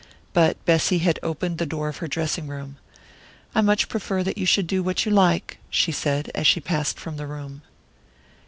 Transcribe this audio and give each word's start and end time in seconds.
But 0.33 0.57
Bessy 0.65 0.97
had 0.97 1.19
opened 1.21 1.59
the 1.59 1.65
door 1.67 1.87
of 1.87 1.97
her 1.97 2.07
dressing 2.07 2.47
room. 2.47 2.77
"I 3.53 3.61
much 3.61 3.87
prefer 3.87 4.23
that 4.23 4.35
you 4.35 4.47
should 4.47 4.65
do 4.65 4.81
what 4.81 5.05
you 5.05 5.11
like," 5.11 5.59
she 5.69 5.91
said 5.91 6.31
as 6.33 6.47
she 6.47 6.59
passed 6.59 6.97
from 6.99 7.17
the 7.17 7.27
room. 7.27 7.61